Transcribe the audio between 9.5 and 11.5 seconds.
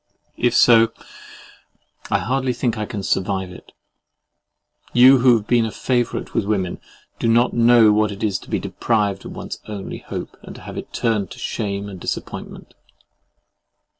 only hope, and to have it turned to